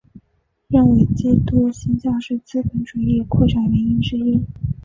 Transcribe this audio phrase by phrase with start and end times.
[0.67, 4.43] 认为基督新教是资本主义扩展原因之一。